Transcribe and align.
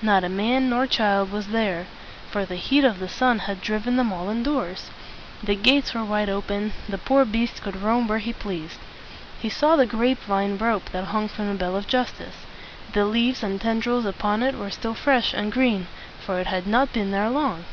Not 0.00 0.22
a 0.22 0.28
man 0.28 0.70
nor 0.70 0.86
child 0.86 1.32
was 1.32 1.48
there, 1.48 1.88
for 2.30 2.44
the 2.46 2.54
heat 2.54 2.84
of 2.84 3.00
the 3.00 3.08
sun 3.08 3.40
had 3.40 3.60
driven 3.60 3.96
them 3.96 4.12
all 4.12 4.28
indoors. 4.30 4.90
The 5.42 5.56
gates 5.56 5.92
were 5.92 6.04
wide 6.04 6.28
open; 6.28 6.72
the 6.88 6.98
poor 6.98 7.24
beast 7.24 7.60
could 7.62 7.82
roam 7.82 8.06
where 8.06 8.20
he 8.20 8.32
pleased. 8.32 8.78
He 9.40 9.48
saw 9.48 9.74
the 9.74 9.84
grape 9.84 10.20
vine 10.22 10.56
rope 10.56 10.90
that 10.90 11.06
hung 11.06 11.26
from 11.26 11.48
the 11.48 11.54
bell 11.54 11.74
of 11.74 11.88
justice. 11.88 12.46
The 12.92 13.04
leaves 13.06 13.42
and 13.42 13.60
tendrils 13.60 14.06
upon 14.06 14.44
it 14.44 14.56
were 14.56 14.70
still 14.70 14.94
fresh 14.94 15.34
and 15.34 15.50
green, 15.50 15.88
for 16.24 16.38
it 16.38 16.46
had 16.46 16.68
not 16.68 16.92
been 16.92 17.10
there 17.10 17.28
long. 17.28 17.64